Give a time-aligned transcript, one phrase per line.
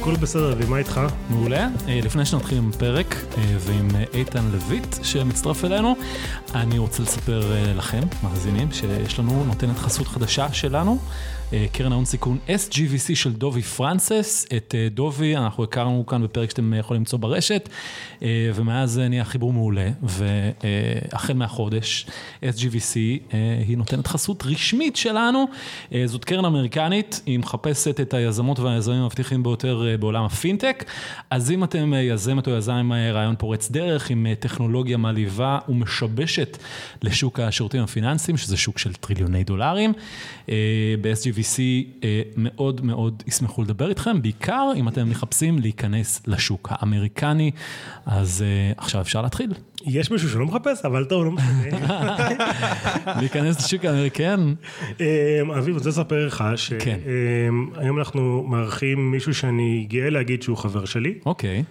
[0.00, 1.00] הכל בסדר, ומה איתך?
[1.30, 1.68] מעולה.
[1.88, 5.96] אה, לפני שנתחיל עם הפרק אה, ועם אה, איתן לויט שמצטרף אלינו,
[6.54, 7.42] אני רוצה לספר
[7.76, 10.98] לכם, מאזינים, שיש לנו נותנת חסות חדשה שלנו,
[11.72, 14.46] קרן ההון סיכון SGVC של דובי פרנסס.
[14.56, 17.68] את דובי אנחנו הכרנו כאן בפרק שאתם יכולים למצוא ברשת,
[18.22, 22.06] ומאז נהיה חיבור מעולה, והחל מהחודש
[22.42, 22.94] SGVC
[23.66, 25.44] היא נותנת חסות רשמית שלנו.
[26.04, 30.84] זאת קרן אמריקנית, היא מחפשת את היזמות והיזמים המבטיחים ביותר אה, בעולם הפינטק.
[31.30, 35.58] אז אם אתם אה, יזמת או יזם עם אה, רעיון פורץ דרך, עם טכנולוגיה מעליבה
[35.68, 36.58] ומשבשת
[37.02, 39.92] לשוק השירותים הפיננסיים, שזה שוק של טריליוני דולרים,
[41.00, 41.39] ב-SGVC
[42.36, 47.50] מאוד מאוד ישמחו לדבר איתכם, בעיקר אם אתם מחפשים להיכנס לשוק האמריקני,
[48.06, 48.44] אז
[48.76, 49.52] עכשיו אפשר להתחיל.
[49.86, 52.16] יש מישהו שלא מחפש, אבל טוב, לא משנה.
[53.20, 54.54] להיכנס לשוק האמריקן.
[54.96, 61.14] אביב, אני רוצה לספר לך שהיום אנחנו מארחים מישהו שאני גאה להגיד שהוא חבר שלי.
[61.26, 61.64] אוקיי.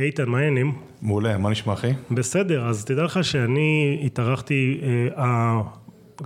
[0.00, 0.72] איתן, מה העניינים?
[1.02, 1.90] מעולה, מה נשמע אחי?
[2.10, 4.80] בסדר, אז תדע לך שאני התארחתי,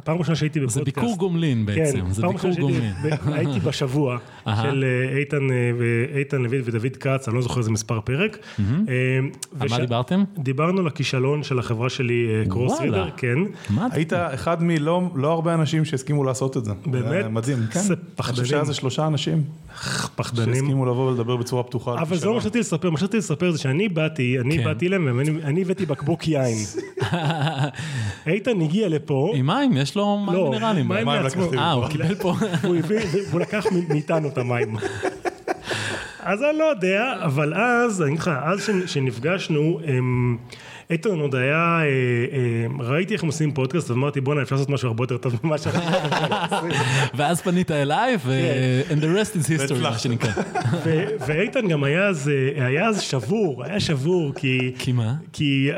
[0.04, 0.78] פעם ראשונה שהייתי בפודקאסט.
[0.78, 2.92] זה ביקור גומלין כן, בעצם, כן, זה ביקור גומלין.
[3.36, 8.00] הייתי בשבוע של אה, איתן, אה, איתן לויט ודוד כץ, אני לא זוכר איזה מספר
[8.00, 8.38] פרק.
[8.60, 8.64] אה,
[9.60, 10.24] על מה דיברתם?
[10.38, 13.38] דיברנו על הכישלון של החברה שלי, קרוס רידר, כן.
[13.76, 16.72] היית אחד מלא לא הרבה אנשים שהסכימו לעשות את זה.
[16.86, 17.26] באמת?
[17.26, 17.80] מדהים, כן.
[17.80, 18.18] זה פחדנים.
[18.18, 19.42] אני חושב שהיה איזה שלושה אנשים.
[20.14, 20.54] פחדנים.
[20.54, 22.02] שהסכימו לבוא ולדבר בצורה פתוחה.
[22.02, 24.64] אבל זה לא מה שרציתי לספר, מה שרציתי לספר זה שאני באתי, אני כן.
[24.64, 26.58] באתי אליהם ואני הבאתי בקבוק יין.
[28.26, 29.32] איתן הגיע לפה.
[29.36, 30.88] עם מים, יש לו מים לא, מינרלים.
[30.88, 31.52] מים לעצמו.
[31.58, 32.34] אה, הוא קיבל פה.
[33.32, 34.76] הוא לקח מאיתנו את המים.
[36.20, 39.80] אז אני לא יודע, אבל אז, אני אגיד לך, אז שנפגשנו,
[40.90, 44.88] איתן עוד היה, אה, אה, ראיתי איך הם עושים פודקאסט, ואמרתי בואנה אפשר לעשות משהו
[44.88, 45.90] הרבה יותר טוב ממה שאנחנו
[46.56, 46.80] עושים.
[47.16, 48.42] ואז פנית אליי, ו-
[48.88, 48.94] כן.
[48.94, 50.30] and the rest is history, מה שנקרא.
[51.26, 54.72] ואיתן גם היה אז, אה, היה אז שבור, היה שבור, כי...
[54.78, 55.14] כי מה?
[55.32, 55.70] כי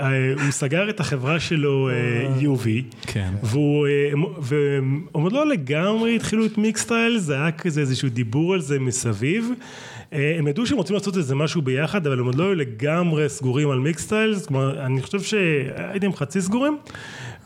[0.43, 1.91] הוא סגר את החברה שלו,
[2.41, 2.69] UV.
[3.07, 3.33] כן.
[4.41, 9.51] והם עוד לא לגמרי התחילו את מיקסטייל, זה היה כזה איזשהו דיבור על זה מסביב.
[10.15, 13.29] אה, הם ידעו שהם רוצים לעשות איזה משהו ביחד, אבל הם עוד לא היו לגמרי
[13.29, 16.79] סגורים על מיקסטיילס, כלומר, אני חושב שהייתם חצי סגורים,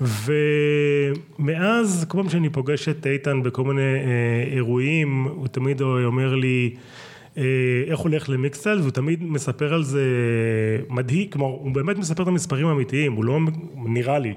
[0.01, 6.75] ומאז, כל פעם שאני פוגש את איתן בכל מיני אה, אירועים, הוא תמיד אומר לי,
[7.39, 7.45] אה,
[7.87, 10.05] איך הולך למיקסטיילס, והוא תמיד מספר על זה
[10.89, 13.39] מדהים, כלומר, הוא באמת מספר את המספרים האמיתיים, הוא לא,
[13.77, 14.35] נראה לי.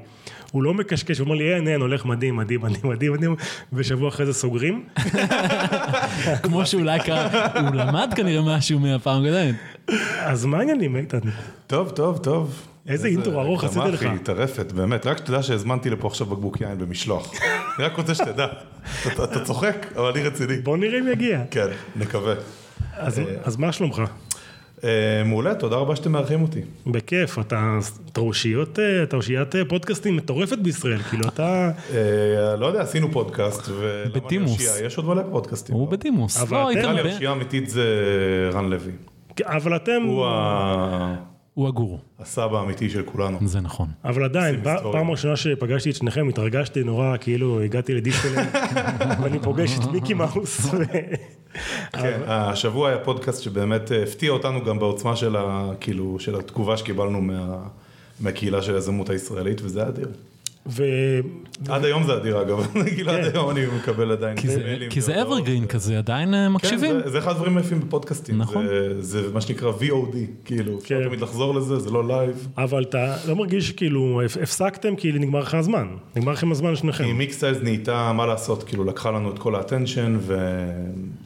[0.52, 3.36] הוא לא מקשקש, הוא אומר לי, אין, אין, הולך מדהים, מדהים, מדהים, מדהים, מדהים,
[3.74, 4.84] ושבוע אחרי זה סוגרים.
[6.44, 9.56] כמו שאולי קרה, הוא למד כנראה משהו מהפעם הקודמת.
[10.20, 11.20] אז מה העניינים, איתן?
[11.68, 12.68] טוב, טוב, טוב.
[12.88, 14.02] איזה אינטרו ארוך עשיתי לך.
[14.02, 17.32] היא טרפת, באמת, רק שתדע שהזמנתי לפה עכשיו בקבוק יין במשלוח.
[17.78, 18.48] אני רק רוצה שתדע,
[19.08, 20.58] אתה צוחק, אבל אני רציני.
[20.58, 21.42] בוא נראה אם יגיע.
[21.52, 22.34] כן, נקווה.
[23.44, 24.02] אז מה שלומך?
[24.84, 26.62] אה, מעולה, תודה רבה שאתם מארחים אותי.
[26.88, 27.80] בכיף, אתה
[28.14, 31.72] תרושיות, תעשיית אה, פודקאסטים מטורפת בישראל, כאילו אתה...
[31.94, 33.70] אה, לא יודע, עשינו פודקאסט,
[34.16, 34.82] בדימוס.
[34.84, 35.76] יש עוד מלא פודקאסטים.
[35.76, 36.42] הוא בדימוס.
[36.42, 37.86] אבל נראה לי התעשייה האמיתית זה
[38.54, 38.92] רן לוי.
[39.46, 40.02] אבל אתם...
[40.08, 41.31] הוא ה...
[41.54, 42.00] הוא הגורו.
[42.20, 43.38] הסבא האמיתי של כולנו.
[43.46, 43.88] זה נכון.
[44.04, 48.48] אבל עדיין, פעם ראשונה שפגשתי את שניכם, התרגשתי נורא, כאילו הגעתי לדיסקלנד,
[49.22, 50.66] ואני פוגש את מיקי מאוס.
[52.02, 55.36] כן, השבוע היה פודקאסט שבאמת הפתיע אותנו גם בעוצמה של,
[55.80, 57.58] כאילו, התגובה שקיבלנו מה,
[58.20, 60.08] מהקהילה של היזמות הישראלית, וזה אדיר.
[60.68, 60.84] ו...
[61.70, 63.30] עד היום זה אדיר אגב, כאילו עד כן.
[63.34, 64.90] היום אני מקבל עדיין מיילים.
[64.90, 67.02] כי זה evergreen כזה, עדיין אה, מקשיבים.
[67.04, 68.38] כן, זה אחד הדברים היפים בפודקאסטים.
[68.38, 68.66] נכון.
[69.00, 71.08] זה מה שנקרא VOD, כאילו, אפשר כן.
[71.08, 72.48] תמיד לחזור לזה, זה לא לייב.
[72.58, 77.04] אבל אתה לא מרגיש שכאילו הפסקתם כי נגמר לך הזמן, נגמר לכם הזמן שניכם.
[77.04, 80.18] כי מיקסטיילז נהייתה, מה לעשות, כאילו לקחה לנו את כל ה attention,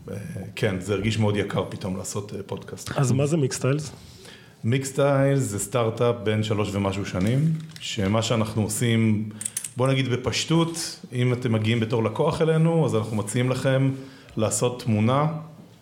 [0.05, 2.91] וכן, זה הרגיש מאוד יקר פתאום לעשות אה, פודקאסט.
[2.95, 3.91] אז מה זה מיקסטיילז?
[4.65, 7.39] מיקסטיילז זה סטארט-אפ בן שלוש ומשהו שנים,
[7.79, 9.29] שמה שאנחנו עושים,
[9.77, 13.91] בוא נגיד בפשטות, אם אתם מגיעים בתור לקוח אלינו, אז אנחנו מציעים לכם
[14.37, 15.27] לעשות תמונה,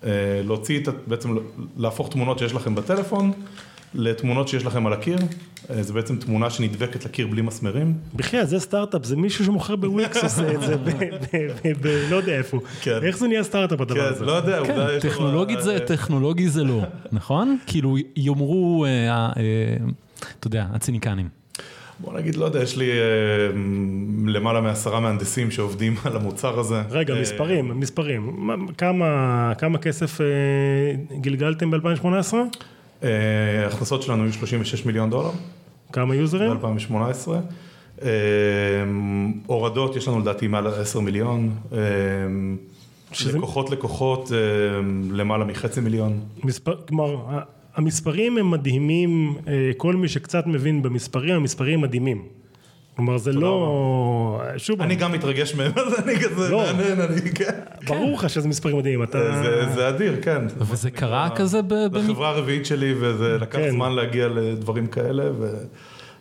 [0.03, 0.09] אה,
[0.43, 1.35] להוציא את, בעצם
[1.77, 3.31] להפוך תמונות שיש לכם בטלפון.
[3.95, 5.17] לתמונות שיש לכם על הקיר,
[5.69, 7.93] אה, זה בעצם תמונה שנדבקת לקיר בלי מסמרים.
[8.15, 10.75] בחייאת, זה סטארט-אפ, זה מישהו שמוכר בוויקס עושה את זה,
[12.09, 12.59] לא יודע איפה.
[12.81, 12.99] כן.
[13.03, 14.25] איך זה נהיה סטארט-אפ הדבר כן, הזה?
[14.25, 16.81] לא יודע, כן, טכנולוגית זה, טכנולוגי זה לא,
[17.11, 17.57] נכון?
[17.67, 19.31] כאילו יאמרו, אה,
[20.39, 21.27] אתה יודע, הציניקנים.
[21.99, 22.89] בוא נגיד, לא יודע, יש לי
[24.25, 26.81] למעלה מעשרה מהנדסים שעובדים על המוצר הזה.
[26.89, 28.47] רגע, מספרים, מספרים.
[29.57, 30.19] כמה כסף
[31.21, 32.33] גלגלתם ב-2018?
[33.03, 33.09] אה,
[33.63, 35.31] ההכנסות שלנו היו 36 מיליון דולר.
[35.91, 36.51] כמה יוזרים?
[36.61, 37.27] ב-2018.
[38.01, 38.07] אה,
[39.45, 41.49] הורדות, יש לנו לדעתי מעל 10 מיליון.
[41.73, 41.77] אה,
[43.11, 44.31] שזה- לקוחות לקוחות
[45.11, 46.19] למעלה מחצי מיליון.
[46.43, 47.17] מספר, כלומר,
[47.75, 49.37] המספרים הם מדהימים,
[49.77, 52.21] כל מי שקצת מבין במספרים, המספרים מדהימים.
[52.95, 54.41] כלומר, זה לא...
[54.57, 56.57] שוב, אני גם מתרגש מהם, אז אני כזה לא.
[56.57, 57.59] מעניין, אני כן.
[57.87, 59.19] ברור לך שזה מספרים מדהימים, אתה...
[59.75, 60.41] זה- אדיר, כן.
[60.57, 61.73] וזה קרה כזה ב...
[61.93, 63.71] זו החברה הרביעית שלי וזה לקח כן.
[63.71, 65.23] זמן להגיע לדברים כאלה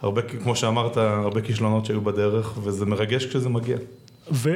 [0.02, 3.76] והרבה, כמו שאמרת, הרבה כישלונות שהיו בדרך וזה מרגש כשזה מגיע.
[4.30, 4.54] ו...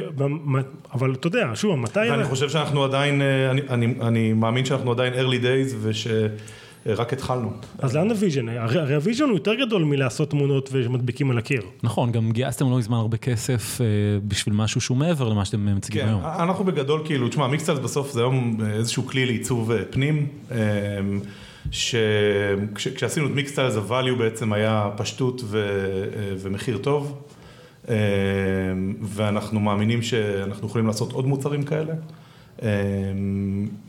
[0.93, 2.01] אבל אתה יודע, שוב, מתי...
[2.11, 5.75] ואני חושב שאנחנו עדיין, אה, אני, אני, אני מאמין שאנחנו עדיין early days
[6.87, 7.51] ושרק התחלנו.
[7.79, 8.49] אז לאן ה vision?
[8.49, 11.63] הרי הרי ה vision הוא יותר גדול מלעשות תמונות ומדביקים על הקיר.
[11.83, 13.87] נכון, גם גייסתם לא מזמן הרבה כסף אה,
[14.29, 16.21] בשביל משהו שהוא מעבר למה שאתם מציגים כן, היום.
[16.25, 20.57] אנחנו בגדול כאילו, תשמע, מיקסטיילז בסוף זה היום איזשהו כלי לעיצוב אה, פנים, אה,
[21.71, 27.23] שכשעשינו את מיקסטיילז אז ה value בעצם היה פשטות ו, אה, ומחיר טוב,
[27.89, 27.95] אה,
[29.03, 31.95] ואנחנו מאמינים שאנחנו יכולים לעשות עוד מוצרים כאלה,
[32.63, 32.69] אה,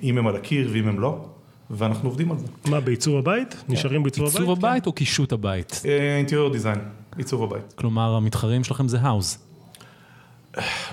[0.03, 1.25] אם הם על הקיר ואם הם לא,
[1.71, 2.47] ואנחנו עובדים על זה.
[2.69, 3.63] מה, בעיצוב הבית?
[3.69, 4.39] נשארים בעיצוב הבית?
[4.39, 5.81] עיצוב הבית או קישוט הבית?
[6.17, 6.79] interior design,
[7.17, 7.73] עיצוב הבית.
[7.75, 9.37] כלומר, המתחרים שלכם זה Houzz.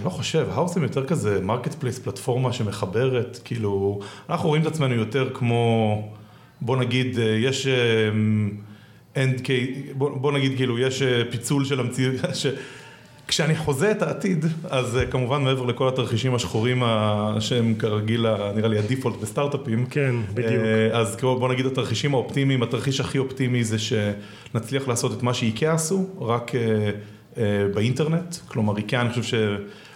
[0.05, 5.31] לא חושב, Houzz הם יותר כזה marketplace, פלטפורמה שמחברת, כאילו, אנחנו רואים את עצמנו יותר
[5.35, 6.03] כמו,
[6.61, 7.67] בוא נגיד, אה, יש
[9.17, 12.15] אנד קיי, בוא, בוא נגיד כאילו, יש אה, פיצול של המציאות.
[13.29, 16.82] כשאני חוזה את העתיד, אז אה, כמובן מעבר לכל התרחישים השחורים
[17.41, 18.26] שהם כרגיל,
[18.56, 19.87] נראה לי ה default בסטארט-אפים.
[19.87, 20.62] כן, בדיוק.
[20.65, 25.35] אה, אז כמו, בוא נגיד התרחישים האופטימיים, התרחיש הכי אופטימי זה שנצליח לעשות את מה
[25.35, 28.37] שאיקאה עשו, רק אה, באינטרנט.
[28.49, 29.38] כלומר, איקאה, אני חושב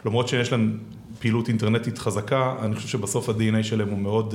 [0.04, 0.78] שלמרות שיש להם
[1.18, 4.34] פעילות אינטרנטית חזקה, אני חושב שבסוף ה-DNA שלהם הוא מאוד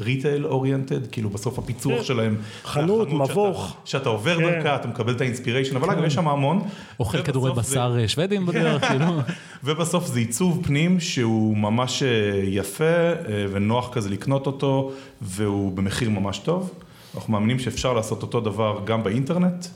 [0.00, 2.04] retail oriented, כאילו בסוף הפיצוח כן.
[2.04, 2.36] שלהם.
[2.64, 3.66] חנות, זה מבוך.
[3.84, 4.42] שאתה, שאתה עובר כן.
[4.42, 6.60] דרכה, אתה מקבל את ה inspiration, אבל אגב, יש שם המון.
[7.00, 9.04] אוכל כדורי זה- בשר אה, שוודים בדרך, כאילו.
[9.64, 12.08] ובסוף זה עיצוב פנים שהוא ממש אה,
[12.44, 13.14] יפה אה,
[13.52, 14.92] ונוח כזה לקנות אותו,
[15.22, 16.70] והוא במחיר ממש טוב.
[17.14, 19.66] אנחנו מאמינים שאפשר לעשות אותו דבר גם באינטרנט.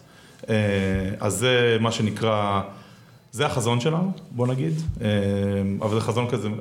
[1.20, 2.60] אז זה מה שנקרא,
[3.38, 4.73] זה החזון שלנו, בוא נגיד.
[5.00, 5.08] אה,
[5.81, 6.52] אבל זה חזון כזה אה,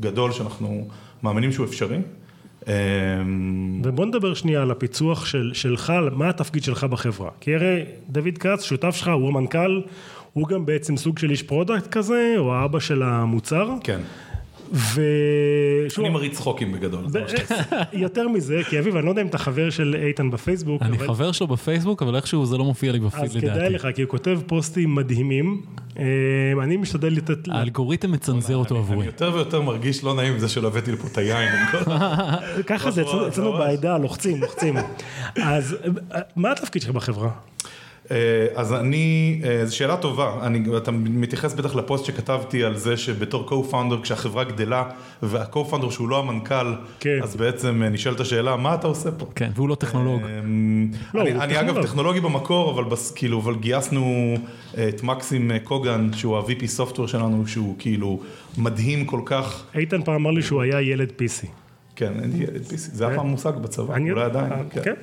[0.00, 0.88] גדול שאנחנו
[1.22, 1.98] מאמינים שהוא אפשרי.
[2.68, 2.74] אה,
[3.82, 7.30] ובוא נדבר שנייה על הפיצוח של, שלך, מה התפקיד שלך בחברה.
[7.40, 9.80] כי הרי דוד כץ, שותף שלך, הוא המנכ"ל,
[10.32, 13.68] הוא גם בעצם סוג של איש product כזה, או האבא של המוצר.
[13.84, 14.00] כן.
[14.72, 17.04] ושוב, אני מריץ צחוקים בגדול.
[17.04, 17.36] עושה.
[17.92, 21.06] יותר מזה, כי אביב, אני לא יודע אם אתה חבר של איתן בפייסבוק, אני אבל...
[21.06, 23.74] חבר שלו בפייסבוק, אבל איכשהו זה לא מופיע לי בפיד אז כדאי לדעתי.
[23.74, 25.62] לך, כי הוא כותב פוסטים מדהימים.
[25.98, 26.04] אה,
[26.62, 27.38] אני משתדל לתת...
[27.48, 29.06] האלגוריתם מצנזר אותו אני עבורי.
[29.06, 31.52] יותר ויותר מרגיש לא נעים עם זה שלא הבאתי לפה את היין.
[32.66, 33.28] ככה זה אצלנו- ממש.
[33.32, 34.74] אצלנו בעדה, לוחצים, לוחצים.
[35.42, 35.76] אז
[36.14, 37.30] אה, מה התפקיד שלך בחברה?
[38.10, 38.16] אה,
[38.54, 43.48] אז אני, אה, זו שאלה טובה, אני, אתה מתייחס בטח לפוסט שכתבתי על זה שבתור
[43.50, 44.84] co-founder כשהחברה גדלה
[45.22, 47.18] וה-co-founder שהוא לא המנכ"ל, כן.
[47.22, 49.26] אז בעצם אה, נשאלת השאלה, מה אתה עושה פה?
[49.34, 50.22] כן, והוא לא טכנולוג.
[51.14, 51.76] לא, אני, אני טכנולוג.
[51.76, 54.36] אגב טכנולוגי במקור, אבל בס, כאילו, אבל גייסנו
[54.88, 58.20] את מקסים קוגן, שהוא ה-VP סופטוור שלנו, שהוא כאילו
[58.58, 59.64] מדהים כל כך.
[59.74, 61.46] איתן פעם אמר לי שהוא היה ילד PC.
[61.96, 64.52] כן, אין לי ילד PC, זה היה פעם מושג בצבא, אני אולי עדיין.
[64.52, 64.94] אה, כן.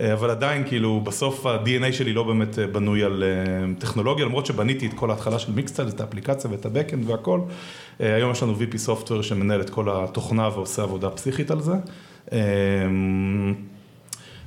[0.00, 4.46] אה, אבל עדיין, כאילו, בסוף ה-DNA שלי לא באמת אה, בנוי על אה, טכנולוגיה, למרות
[4.46, 7.40] שבניתי את כל ההתחלה של מיקסטייל, את האפליקציה ואת ה-Backend והכל.
[7.98, 11.72] היום יש לנו VP Software שמנהל את כל התוכנה ועושה עבודה פסיכית על זה.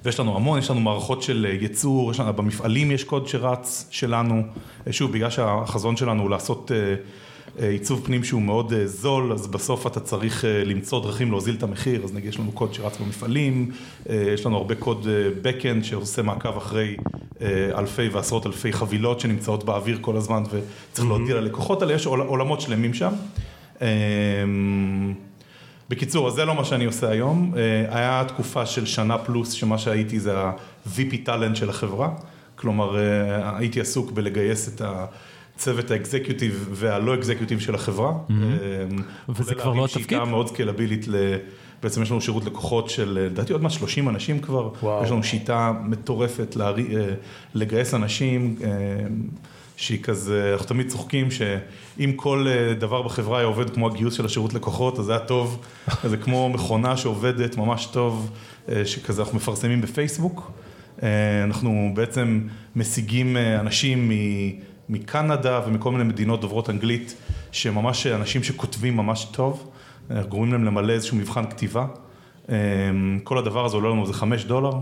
[0.06, 4.44] ויש לנו המון, יש לנו מערכות של ייצור, יש לנו, במפעלים יש קוד שרץ שלנו.
[4.92, 6.72] שוב, בגלל שהחזון שלנו הוא לעשות
[7.68, 11.64] עיצוב פנים שהוא מאוד אה, זול, אז בסוף אתה צריך אה, למצוא דרכים להוזיל את
[11.64, 13.72] המחיר, אז נגיד יש לנו קוד שרץ במפעלים,
[14.10, 15.08] אה, יש לנו הרבה קוד
[15.44, 16.98] backend שעושה מעקב אחרי
[17.78, 22.62] אלפי ועשרות אלפי חבילות שנמצאות באוויר כל הזמן וצריך להודיע ללקוחות עליה, יש עול- עולמות
[22.62, 23.12] שלמים שם.
[23.82, 23.88] אה,
[25.90, 27.54] בקיצור, אז זה לא מה שאני עושה היום.
[27.90, 32.10] היה תקופה של שנה פלוס, שמה שהייתי זה ה-VP טאלנט של החברה.
[32.56, 32.98] כלומר,
[33.58, 34.82] הייתי עסוק בלגייס את
[35.60, 38.12] הצוות האקזקיוטיב והלא אקזקיוטיב של החברה.
[38.30, 38.46] אה,
[39.30, 40.04] וזה כבר לא התפקיד?
[40.04, 41.06] שיטה מאוד סקלבילית.
[41.84, 44.70] בעצם יש לנו שירות לקוחות של, אה, לדעתי עוד מעט 30 אנשים כבר.
[45.04, 46.58] יש לנו שיטה מטורפת.
[46.62, 46.72] אה,
[47.54, 48.56] לגייס אנשים.
[49.78, 52.48] שהיא כזה, אנחנו תמיד צוחקים שאם כל
[52.80, 55.62] דבר בחברה היה עובד כמו הגיוס של השירות לקוחות, אז זה היה טוב,
[56.10, 58.32] זה כמו מכונה שעובדת ממש טוב,
[58.86, 60.52] שכזה אנחנו מפרסמים בפייסבוק.
[61.44, 62.42] אנחנו בעצם
[62.76, 67.16] משיגים אנשים מ- מקנדה ומכל מיני מדינות דוברות אנגלית,
[67.52, 69.72] שממש אנשים שכותבים ממש טוב,
[70.12, 71.86] אה, גורמים להם למלא איזשהו מבחן כתיבה.
[72.50, 72.56] אה,
[73.24, 74.74] כל הדבר הזה עולה לנו איזה חמש דולר.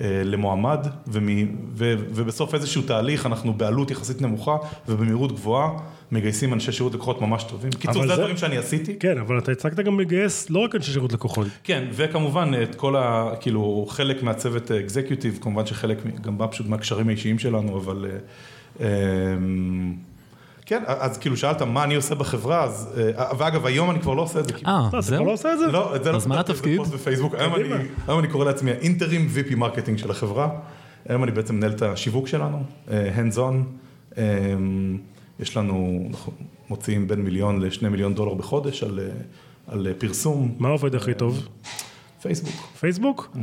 [0.00, 1.28] אה, אה, למועמד, ומ,
[1.74, 4.56] ו, ובסוף איזשהו תהליך אנחנו בעלות יחסית נמוכה
[4.88, 5.70] ובמהירות גבוהה
[6.12, 7.70] מגייסים אנשי שירות לקוחות ממש טובים.
[7.70, 8.98] קיצור, זה הדברים שאני עשיתי.
[8.98, 11.46] כן, אבל אתה הצגת גם לגייס לא רק אנשי שירות לקוחות.
[11.64, 13.30] כן, וכמובן את כל ה...
[13.40, 18.06] כאילו, חלק מהצוות ה executive, כמובן שחלק גם בא פשוט מהקשרים האישיים שלנו, אבל...
[20.72, 22.88] אמ, כן, אז כאילו שאלת מה אני עושה בחברה, אז...
[23.18, 24.54] אה, ואגב, היום אני כבר לא עושה את זה.
[24.66, 25.20] אה, לא, אתה כבר?
[25.20, 25.66] לא עושה את זה?
[25.66, 26.74] לא, את זה לא אז מה כתבתי התפקיד?
[26.74, 30.50] בפוסט בפייסבוק, היום אני, קורא לעצמי ה interim VP marketing של החברה,
[31.08, 33.54] היום אני בעצם מנהל את השיווק שלנו, אה, hands on,
[34.18, 34.24] אה,
[35.40, 36.32] יש לנו, אנחנו
[36.70, 39.00] מוציאים בין מיליון לשני מיליון דולר בחודש על,
[39.66, 41.48] על אה, פרסום, מה עובד הכי טוב?
[42.22, 42.54] פייסבוק.
[42.80, 43.36] פייסבוק?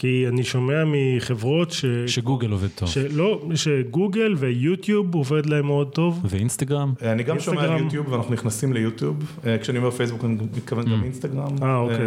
[0.00, 1.84] כי אני שומע מחברות ש...
[2.06, 2.88] שגוגל עובד טוב.
[2.88, 6.20] שלא, שגוגל ויוטיוב עובד להם מאוד טוב.
[6.28, 6.92] ואינסטגרם?
[7.02, 7.84] אני גם שומע על אינסטגרם.
[7.84, 11.56] יוטיוב ואנחנו נכנסים ליוטיוב, אה, כשאני אומר פייסבוק אני מתכוון גם אינסטגרם.
[11.62, 11.96] אה, אוקיי.
[11.96, 12.02] אה,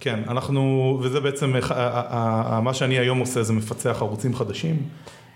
[0.00, 4.76] כן, אנחנו, וזה בעצם, אה, אה, מה שאני היום עושה זה מפצח ערוצים חדשים.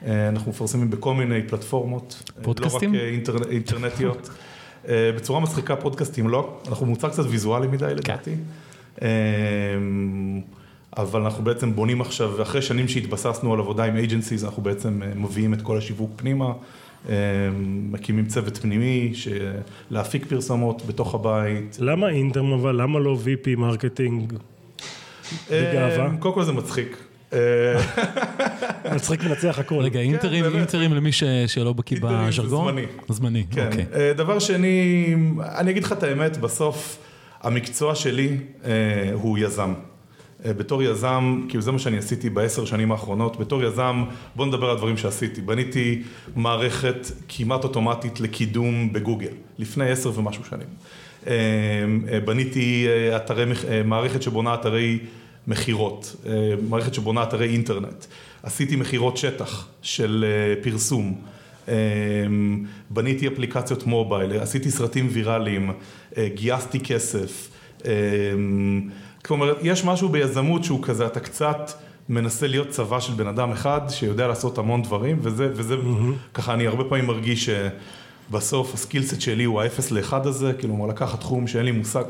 [0.07, 2.31] אנחנו מפרסמים בכל מיני פלטפורמות.
[2.43, 2.95] פודקאסטים?
[2.95, 4.31] לא רק אינטרנ- אינטרנטיות.
[5.17, 8.35] בצורה מצחיקה פודקאסטים לא, אנחנו מוצר קצת ויזואלי מדי לדעתי.
[10.97, 15.09] אבל אנחנו בעצם בונים עכשיו, אחרי שנים שהתבססנו על עבודה עם agencies, אנחנו בעצם אה,
[15.17, 16.53] מביאים את כל השיווק פנימה,
[17.09, 17.15] אה,
[17.91, 19.13] מקימים צוות פנימי,
[19.91, 21.77] להפיק פרסומות בתוך הבית.
[21.81, 22.83] למה interim אבל?
[22.83, 24.33] למה לא VP marketing?
[25.51, 26.05] בגאווה.
[26.07, 26.97] אה, קודם כל זה מצחיק.
[28.95, 29.75] מצחיק מנצח הכל.
[29.75, 30.57] רגע, interim, באמת.
[30.57, 32.69] interim למי ש- שלא בקיא interim בז'רגון?
[32.69, 32.87] זמני.
[33.09, 33.67] זמני, כן.
[33.67, 33.85] אוקיי.
[34.17, 35.15] דבר שני,
[35.59, 36.99] אני אגיד לך את האמת, בסוף
[37.43, 38.37] המקצוע שלי
[39.13, 39.73] הוא יזם.
[40.45, 44.05] אה, בתור יזם, כאילו זה מה שאני עשיתי בעשר שנים האחרונות, בתור יזם,
[44.37, 45.41] בוא נדבר על דברים שעשיתי.
[45.41, 46.03] בניתי
[46.37, 50.67] מערכת כמעט אוטומטית לקידום בגוגל, לפני עשר ומשהו שנים.
[51.27, 51.33] אה,
[52.13, 52.87] אה, בניתי
[53.17, 53.45] אתרי,
[53.85, 54.99] מערכת שבונה אתרי
[55.47, 56.17] מכירות,
[56.69, 58.05] מערכת שבונה אתרי אינטרנט.
[58.43, 60.25] עשיתי מכירות שטח של
[60.63, 61.15] פרסום.
[62.91, 65.71] בניתי אפליקציות מובייל, עשיתי סרטים ויראליים,
[66.35, 67.51] גייסתי כסף.
[69.25, 71.71] אה, כלומר, יש משהו ביזמות שהוא כזה, אתה קצת
[72.09, 75.77] מנסה להיות צבא של בן אדם אחד שיודע לעשות המון דברים, וזה, וזה
[76.35, 77.51] ככה אני הרבה פעמים מרגיש
[78.31, 82.05] שבסוף הסקילסט שלי הוא האפס לאחד הזה, כאילו, לקחת תחום שאין לי מושג.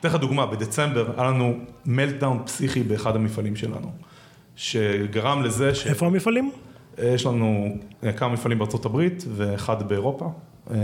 [0.00, 3.92] אתן לך דוגמה, בדצמבר היה לנו מלטדאון פסיכי באחד המפעלים שלנו,
[4.56, 5.86] שגרם לזה ש...
[5.86, 6.50] איפה המפעלים?
[6.98, 10.30] יש לנו אה, כמה מפעלים בארצות הברית ואחד באירופה,
[10.70, 10.76] אה,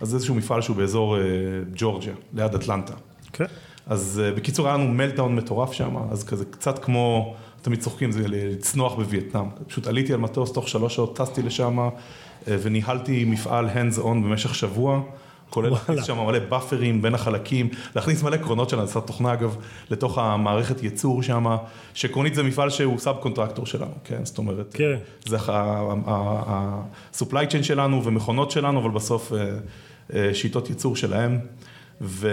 [0.00, 1.22] אז זה איזשהו מפעל שהוא באזור אה,
[1.74, 2.94] ג'ורג'יה, ליד אטלנטה.
[3.32, 3.44] כן.
[3.88, 8.28] אז אה, בקיצור היה לנו meltdown מטורף שם, אז כזה קצת כמו, תמיד צוחקים, זה
[8.28, 9.46] לצנוח בווייטנאם.
[9.66, 11.88] פשוט עליתי על מטוס, תוך שלוש שעות טסתי לשם אה,
[12.62, 15.00] וניהלתי מפעל hands on במשך שבוע.
[15.50, 19.56] כולל להכניס שם מלא באפרים בין החלקים, להכניס מלא עקרונות של הנדסת תוכנה אגב,
[19.90, 21.56] לתוך המערכת ייצור שם,
[21.94, 24.24] שעקרונית זה מפעל שהוא subcontractor שלנו, כן?
[24.24, 24.96] זאת אומרת, כן.
[25.26, 29.32] זה ה-supply chain שלנו ומכונות שלנו, אבל בסוף
[30.14, 31.38] אה, שיטות ייצור שלהם.
[32.00, 32.28] ו...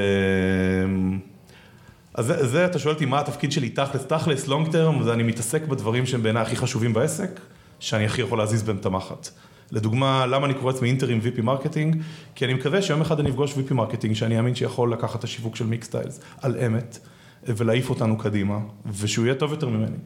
[2.15, 5.23] אז זה, זה, אתה שואל אותי מה התפקיד שלי תכלס, תכלס, long term, זה אני
[5.23, 7.39] מתעסק בדברים שהם בעיניי הכי חשובים בעסק,
[7.79, 9.29] שאני הכי יכול להזיז בהם את המחט.
[9.71, 12.01] לדוגמה, למה אני קורא לעצמי interim VP marketing?
[12.35, 15.55] כי אני מקווה שיום אחד אני אפגוש VP marketing, שאני אאמין שיכול לקחת את השיווק
[15.55, 16.99] של מיקסטיילס על אמת,
[17.43, 19.97] ולהעיף אותנו קדימה, ושהוא יהיה טוב יותר ממני.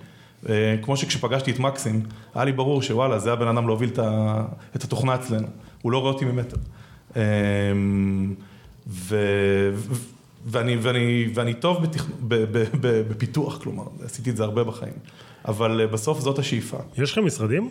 [0.49, 2.01] אה, כמו שכשפגשתי את מקסים,
[2.35, 3.89] היה לי ברור שוואלה, זה הבן אדם להוביל
[4.75, 5.47] את התוכנה אצלנו.
[5.81, 6.57] הוא לא רואה אותי ממטר.
[7.15, 7.21] אה,
[8.87, 9.15] ו...
[10.45, 12.11] ואני, ואני, ואני טוב בתכנ...
[12.27, 14.93] ב, ב, ב, בפיתוח, כלומר, עשיתי את זה הרבה בחיים.
[15.45, 16.77] אבל אה, בסוף זאת השאיפה.
[16.97, 17.69] יש לכם משרדים?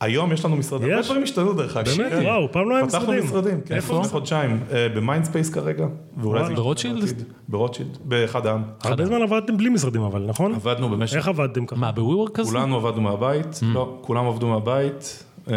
[0.00, 1.06] היום יש לנו משרד, הרבה יש?
[1.06, 1.96] דברים השתנו דרך אגב.
[1.96, 2.12] באמת?
[2.12, 2.22] כן.
[2.24, 3.24] וואו, פעם לא היה פתחנו משרדים.
[3.24, 3.94] משרדים, כן, איפה?
[3.94, 7.22] לפני חודשיים, אה, במיינדספייס כרגע, ואולי זה ברוטשילד?
[7.48, 8.62] ברוטשילד, באחד העם.
[8.82, 10.54] הרבה זמן עבדתם בלי משרדים אבל, נכון?
[10.54, 11.80] עבדנו במשך, איך עבדתם ככה?
[11.80, 12.50] מה, בוויוורק כזה?
[12.50, 15.24] כולנו עבדנו מהבית, לא, כולם עבדו מהבית.
[15.50, 15.54] אה,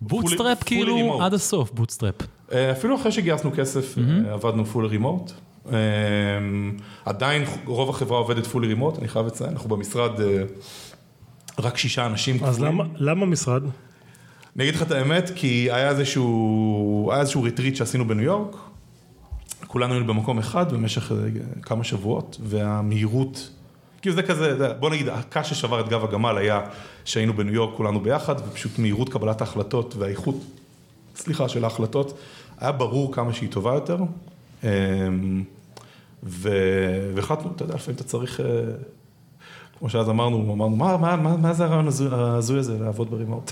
[0.00, 1.22] bootstrap כאילו.
[1.22, 2.14] עד הסוף, bootstrap.
[2.52, 5.32] אה, אפילו אחרי שגייסנו כסף, אה, עבדנו full remote.
[7.04, 10.42] עדיין רוב החברה עובדת full remote, אני חייב לציין, אנחנו במשרד אה,
[11.58, 12.60] רק שישה אנשים אז.
[12.60, 13.62] למה- למה משרד?
[14.56, 18.56] אני אגיד לך את האמת, כי היה איזשהו, היה איזשהו retreat שעשינו בניו יורק,
[19.66, 21.16] כולנו היינו במקום אחד במשך אה,
[21.62, 23.50] כמה שבועות, והמהירות,
[24.02, 26.60] כאילו זה כזה, זה- בוא נגיד, הקש ששבר את גב הגמל היה
[27.04, 30.36] שהיינו בניו יורק כולנו ביחד, ופשוט מהירות קבלת ההחלטות והאיכות,
[31.20, 32.18] סליחה, של ההחלטות,
[32.58, 33.96] היה ברור כמה שהיא טובה יותר,
[34.64, 34.68] אמ,
[36.22, 38.40] והחלטנו, אתה יודע, לפעמים אתה צריך...
[38.40, 38.46] אה,
[39.78, 43.50] כמו שאז אמרנו, אמרנו, מה, מה, מה, מה זה הרעיון הזוי- ההזוי הזה לעבוד ברימוט?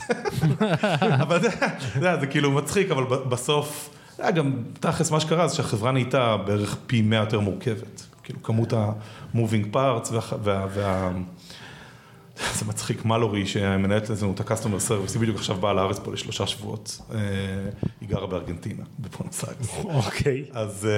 [1.23, 1.49] אבל זה,
[1.97, 6.77] יודע, זה כאילו מצחיק, אבל בסוף, היה גם תכלס מה שקרה זה שהחברה נהייתה בערך
[6.87, 8.07] פי מאה יותר מורכבת.
[8.23, 10.21] כאילו כמות ה-moving parts וה...
[10.43, 11.11] וה, וה
[12.59, 16.47] זה מצחיק, מלורי שמנהלת אצלנו את ה-customer service, היא בדיוק עכשיו באה לארץ פה לשלושה
[16.47, 17.19] שבועות, אה,
[18.01, 19.85] היא גרה בארגנטינה, בפונוס איירס.
[19.85, 20.45] אוקיי.
[20.53, 20.89] אז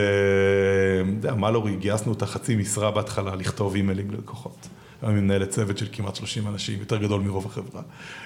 [1.25, 4.69] אה, מלורי, גייסנו אותה חצי משרה בהתחלה לכתוב אימיילים ללקוחות.
[5.03, 7.83] היום היא מנהלת צוות של כמעט 30 אנשים, יותר גדול מרוב החברה.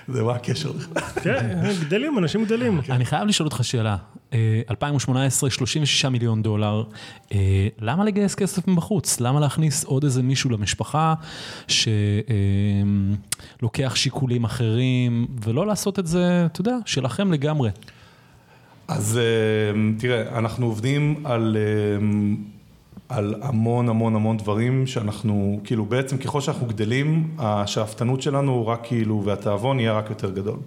[0.09, 1.03] זה מה הקשר בכלל?
[1.23, 2.81] כן, גדלים, אנשים גדלים.
[2.91, 3.97] אני חייב לשאול אותך שאלה.
[4.33, 6.85] אה, 2018, 36 מיליון דולר,
[7.33, 9.21] אה, למה לגייס כסף מבחוץ?
[9.21, 11.15] למה להכניס עוד איזה מישהו למשפחה
[13.59, 17.71] שלוקח שיקולים אחרים, ולא לעשות את זה, אתה יודע, שלכם לגמרי?
[18.89, 19.23] אז אה,
[19.99, 22.07] תראה, אנחנו עובדים על, אה,
[23.15, 29.23] על המון המון המון דברים שאנחנו, כאילו בעצם ככל שאנחנו גדלים, השאפתנות שלנו רק כאילו,
[29.25, 30.59] והתיאבון יהיה רק יותר גדול.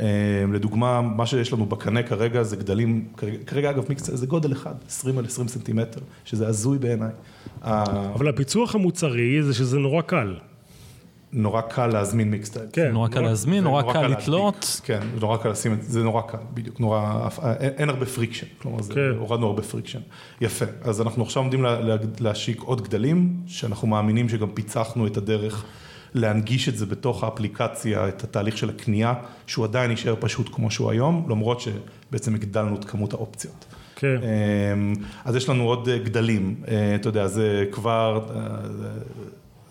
[0.00, 0.06] אה,
[0.52, 3.08] לדוגמה, מה שיש לנו בקנה כרגע זה גדלים,
[3.46, 7.10] כרגע, אגב מיקס זה גודל אחד, 20 על 20 סנטימטר, שזה הזוי בעיניי.
[8.14, 10.34] אבל הפיצוח המוצרי זה שזה נורא קל.
[11.32, 12.66] נורא קל להזמין מיקסטייל.
[12.72, 12.92] כן.
[12.92, 14.06] נורא קל להזמין, נורא קל.
[14.06, 14.80] לתלות.
[14.84, 17.28] כן, נורא קל לשים את זה, זה נורא קל, בדיוק, נורא,
[17.60, 19.18] אין, אין הרבה friction, כלומר, זה, כן.
[19.18, 20.00] הורדנו הרבה friction.
[20.40, 25.16] יפה, אז אנחנו עכשיו עומדים לה, לה, להשיק עוד גדלים, שאנחנו מאמינים שגם פיצחנו את
[25.16, 25.64] הדרך
[26.14, 29.14] להנגיש את זה בתוך האפליקציה, את התהליך של הקנייה,
[29.46, 33.66] שהוא עדיין יישאר פשוט כמו שהוא היום, למרות שבעצם הגדלנו את כמות האופציות.
[33.96, 34.16] כן.
[34.22, 34.94] אמ,
[35.24, 38.42] אז יש לנו עוד אה, גדלים, אה, אתה יודע, זה כבר, אה,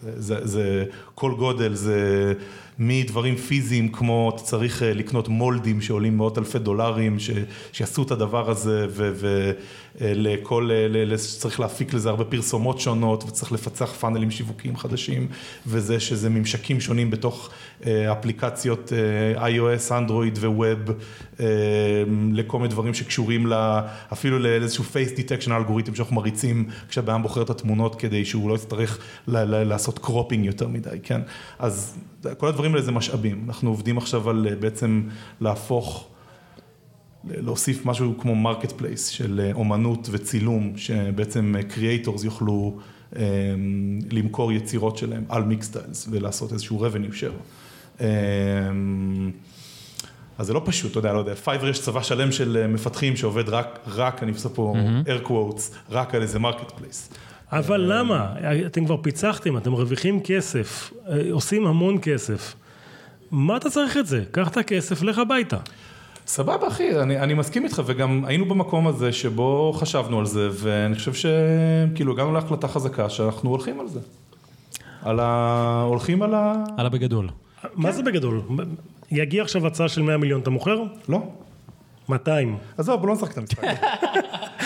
[0.02, 2.34] זה, זה, כל גודל, זה
[2.80, 7.30] מדברים פיזיים כמו אתה צריך אה, לקנות מולדים שעולים מאות אלפי דולרים, ש,
[7.72, 8.88] שיעשו את הדבר הזה,
[10.02, 10.70] ולכל,
[11.18, 15.28] צריך להפיק לזה הרבה פרסומות שונות, וצריך לפצח פאנלים שיווקיים חדשים,
[15.68, 17.50] וזה שזה ממשקים שונים בתוך
[17.86, 20.80] אה, אפליקציות אה, iOS, אנדרואיד וווב,
[21.40, 21.46] אה,
[22.34, 23.54] לכל מיני דברים שקשורים ל,
[24.14, 29.00] אפילו לאיזשהו face detection אלגוריתם שאנחנו מריצים כשהבן בוחר את התמונות כדי שהוא לא יצטרך
[29.28, 31.22] לעשות cropping יותר מדי, כן?
[31.60, 31.98] אז
[32.38, 35.04] כל הדברים האלה זה משאבים, אנחנו עובדים עכשיו על אה, בעצם
[35.42, 36.08] להפוך
[37.24, 42.78] להוסיף משהו כמו marketplace של אה, אומנות וצילום, שבעצם creators יוכלו
[43.16, 43.22] אה,
[44.12, 48.04] למכור יצירות שלהם על מיקסטיילס ולעשות איזשהו revenue share.
[50.38, 53.50] אז זה לא פשוט, אתה יודע, לא יודע, פייבר יש צבא שלם של מפתחים שעובד
[53.50, 57.10] רק, רק, אני עושה פה air quotes, רק על איזה marketplace.
[57.52, 58.34] אבל למה?
[58.66, 60.94] אתם כבר פיצחתם, אתם מרוויחים כסף,
[61.32, 62.56] עושים המון כסף.
[63.32, 64.24] מה אתה צריך את זה?
[64.32, 65.58] קח את הכסף, לך הביתה.
[66.28, 70.96] סבבה אחי, אני, אני מסכים איתך וגם היינו במקום הזה שבו חשבנו על זה ואני
[70.96, 74.00] חושב שכאילו הגענו להחלטה חזקה שאנחנו הולכים על זה.
[75.02, 75.84] על ה...
[75.88, 76.54] הולכים על ה...
[76.78, 77.30] על הבגדול.
[77.76, 78.42] מה זה בגדול?
[79.12, 80.84] יגיע עכשיו הצעה של 100 מיליון, אתה מוכר?
[81.10, 81.22] לא.
[82.10, 82.58] 200.
[82.78, 83.64] עזוב, בוא לא נשחק את המשחק.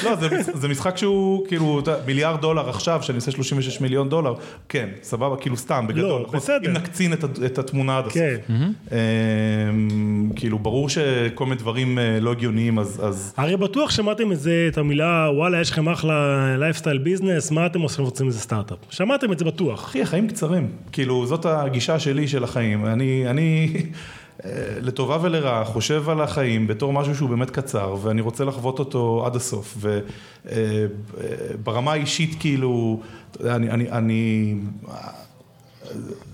[0.03, 4.33] לא, זה, זה משחק שהוא כאילו מיליארד דולר עכשיו, שאני עושה 36 מיליון דולר,
[4.69, 6.03] כן, סבבה, כאילו סתם, בגדול.
[6.03, 6.39] לא, נכון?
[6.39, 6.69] בסדר.
[6.69, 8.17] אם נקצין את, את התמונה עד הסוף.
[8.17, 8.37] כן.
[8.91, 13.01] אמ, כאילו, ברור שכל מיני דברים אה, לא הגיוניים, אז...
[13.03, 13.33] אז...
[13.37, 17.81] הרי בטוח שמעתם את זה, את המילה, וואלה, יש לכם אחלה lifestyle business, מה אתם
[17.81, 18.77] עושים רוצים איזה סטארט-אפ?
[18.89, 19.83] שמעתם את זה בטוח.
[19.83, 20.67] אחי, החיים קצרים.
[20.91, 22.85] כאילו, זאת הגישה שלי של החיים.
[22.85, 23.73] אני, אני
[24.81, 29.35] לטובה ולרעה חושב על החיים בתור משהו שהוא באמת קצר, ואני רוצה לחוות אותו עד
[29.35, 29.77] הסוף.
[30.45, 33.01] וברמה האישית, כאילו,
[33.43, 33.69] אני...
[33.69, 34.55] אני, אני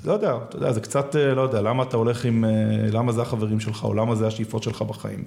[0.06, 2.50] לא יודע, אתה יודע, זה קצת, אה, לא יודע, למה אתה הולך עם, אה,
[2.92, 5.24] למה זה החברים שלך, או למה זה השאיפות שלך בחיים.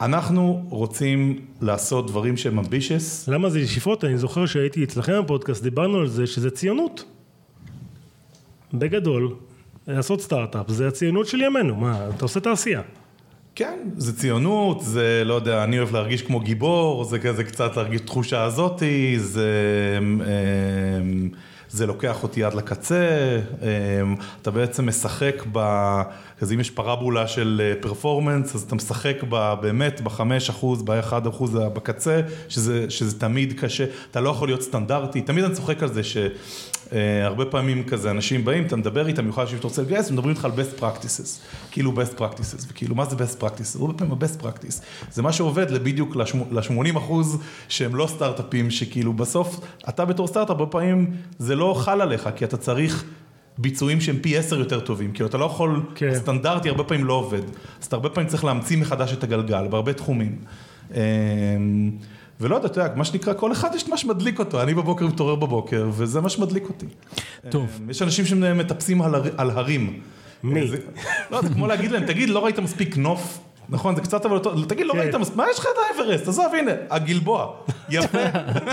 [0.00, 4.04] אנחנו רוצים לעשות דברים שהם אמבישס, למה זה שאיפות?
[4.04, 7.04] אני זוכר שהייתי אצלכם בפודקאסט, דיברנו על זה, שזה ציונות.
[8.74, 9.34] בגדול,
[9.88, 12.80] לעשות סטארט-אפ, זה הציונות של ימינו, מה, אתה עושה תעשייה.
[13.54, 18.00] כן, זה ציונות, זה לא יודע, אני אוהב להרגיש כמו גיבור, זה כזה קצת להרגיש
[18.00, 19.50] תחושה הזאתי, זה,
[19.98, 21.28] אמ,
[21.70, 23.06] זה לוקח אותי עד לקצה,
[23.62, 25.58] אמ, אתה בעצם משחק ב...
[26.40, 31.54] אז אם יש פרבולה של פרפורמנס, אז אתה משחק ב, באמת בחמש אחוז, באחד אחוז
[31.54, 36.04] בקצה, שזה, שזה תמיד קשה, אתה לא יכול להיות סטנדרטי, תמיד אני צוחק על זה
[36.04, 36.16] ש...
[36.92, 40.44] אה, הרבה פעמים כזה אנשים באים, אתה מדבר איתם, במיוחד שאתה רוצה לגייס, ומדברים איתך
[40.44, 43.80] על best practices, כאילו best practices, וכאילו מה זה best practices?
[43.80, 49.60] הרבה פעמים ה-best practice, זה מה שעובד בדיוק ל-80 אחוז שהם לא סטארט-אפים, שכאילו בסוף,
[49.88, 53.04] אתה בתור סטארט-אפ, הרבה פעמים זה לא חל עליך, כי אתה צריך
[53.58, 56.08] ביצועים שהם פי עשר יותר טובים, כאילו אתה לא יכול, כן.
[56.08, 57.42] הסטנדרטי הרבה פעמים לא עובד,
[57.80, 60.38] אז אתה הרבה פעמים צריך להמציא מחדש את הגלגל, בהרבה תחומים.
[62.40, 65.34] ולא יודע, אתה יודע, מה שנקרא, כל אחד יש מה שמדליק אותו, אני בבוקר מתעורר
[65.34, 66.86] בבוקר, וזה מה שמדליק אותי.
[67.48, 67.66] טוב.
[67.84, 70.00] אמ, יש אנשים שמטפסים על, הר, על הרים.
[70.42, 70.68] מי?
[70.68, 70.76] זה,
[71.30, 73.38] לא, זה כמו להגיד להם, תגיד, לא ראית מספיק נוף?
[73.70, 74.98] נכון, זה קצת אבל אותו, תגיד, לא כן.
[74.98, 76.28] ראית, מס- מה יש לך את האברסט?
[76.28, 77.52] עזוב, הנה, הגלבוע,
[77.88, 78.18] יפה.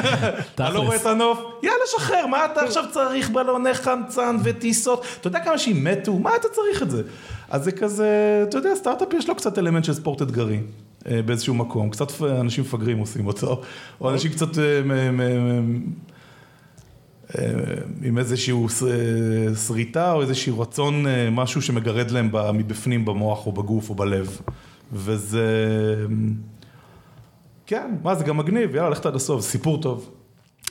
[0.55, 1.39] אתה לא רואה את הנוף?
[1.63, 5.05] יאללה, שחרר, מה אתה עכשיו צריך בלוני חמצן וטיסות?
[5.19, 6.19] אתה יודע כמה אנשים מתו?
[6.19, 7.01] מה אתה צריך את זה?
[7.49, 8.09] אז זה כזה,
[8.49, 10.59] אתה יודע, סטארט-אפ יש לו קצת אלמנט של ספורט אתגרי.
[11.09, 13.61] אה, באיזשהו מקום, קצת אנשים מפגרים עושים אותו,
[14.01, 14.81] או אנשים קצת אה,
[17.37, 17.43] אה,
[18.03, 18.67] עם איזשהו
[19.67, 24.41] שריטה או איזשהו רצון, משהו שמגרד להם מבפנים במוח או בגוף או בלב.
[24.93, 25.45] וזה...
[27.67, 30.11] כן, מה זה גם מגניב, יאללה, ללכת עד הסוף, סיפור טוב.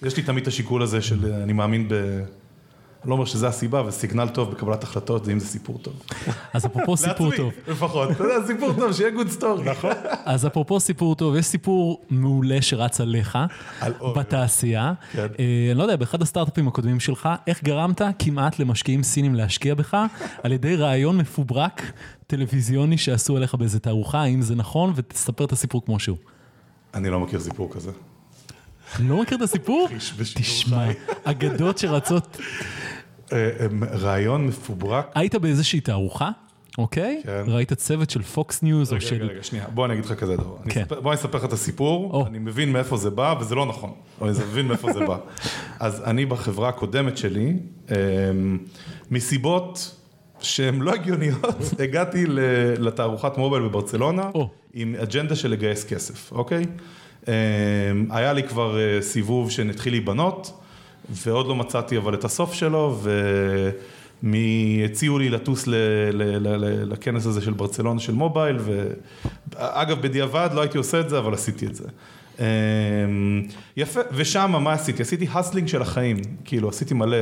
[0.03, 1.95] יש לי תמיד את השיקול הזה של אני מאמין ב...
[3.05, 6.03] אני לא אומר שזה הסיבה, וסיגנל טוב בקבלת החלטות זה אם זה סיפור טוב.
[6.53, 7.53] אז אפרופו סיפור לעצמי, טוב.
[7.69, 9.65] לפחות, אתה יודע, סיפור טוב, שיהיה good story.
[9.71, 9.91] נכון.
[10.25, 13.39] אז אפרופו סיפור טוב, יש סיפור מעולה שרץ עליך.
[14.17, 14.93] בתעשייה.
[15.13, 15.27] כן.
[15.39, 19.97] אה, אני לא יודע, באחד הסטארט-אפים הקודמים שלך, איך גרמת כמעט למשקיעים סינים להשקיע בך
[20.43, 21.83] על ידי ראיון מפוברק
[22.27, 24.93] טלוויזיוני שעשו עליך באיזה תערוכה, האם זה נכון?
[24.95, 26.17] ותספר את הסיפור כמו שהוא.
[26.95, 27.91] אני לא מכיר סיפור כזה.
[28.99, 29.89] לא מכיר את הסיפור?
[30.35, 30.87] תשמע.
[31.25, 32.39] אגדות שרצות.
[33.33, 33.67] אה, אה,
[33.99, 35.11] ראיון מפוברק.
[35.15, 36.31] היית באיזושהי תערוכה,
[36.79, 37.21] אוקיי?
[37.25, 37.43] כן.
[37.47, 39.15] ראית צוות של Fox News או רגע, של...
[39.15, 40.57] רגע, רגע, שנייה, בוא אני אגיד לך כזה דבר.
[40.65, 40.81] אני כן.
[40.83, 42.27] אספר- בוא אני אספר לך את הסיפור, או.
[42.27, 45.17] אני מבין מאיפה זה בא, וזה לא נכון, אני מבין מאיפה זה בא.
[45.81, 47.53] אז אני בחברה הקודמת שלי,
[47.91, 48.59] אמ,
[49.11, 49.97] מסיבות
[50.41, 52.25] שהן לא הגיוניות, הגעתי
[52.79, 54.49] לתערוכת mobile בברצלונה, או.
[54.75, 56.65] עם אג'נדה של לגייס כסף, אוקיי?
[57.29, 57.33] אמ,
[58.11, 60.61] היה לי כבר אה, סיבוב שהתחיל להיבנות,
[61.11, 62.99] ועוד לא מצאתי אבל את הסוף שלו,
[64.23, 65.75] והציעו לי לטוס ל-
[66.13, 71.09] ל- ל- ל- לכנס הזה של ברצלונה של mobile, ואגב, בדיעבד לא הייתי עושה את
[71.09, 71.85] זה, אבל עשיתי את זה.
[72.39, 73.43] אמ,
[73.77, 75.03] יפה, ושם מה עשיתי?
[75.03, 77.17] עשיתי hustling של החיים, כאילו עשיתי מלא,